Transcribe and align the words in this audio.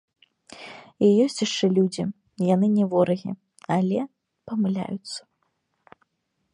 І 1.07 1.09
ёсць 1.25 1.35
яшчэ 1.47 1.65
людзі, 1.77 2.03
яны 2.53 2.67
не 2.79 2.85
ворагі, 2.95 3.31
але 3.77 3.99
памыляюцца. 4.53 5.21